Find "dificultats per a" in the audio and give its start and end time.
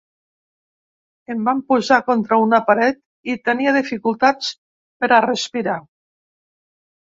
3.77-5.23